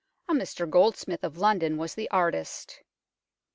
[0.27, 2.81] A Mr Gold smith, of London, was the artist.